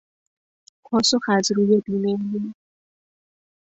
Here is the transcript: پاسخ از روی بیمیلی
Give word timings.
پاسخ 0.83 1.29
از 1.29 1.51
روی 1.55 1.81
بیمیلی 1.85 2.53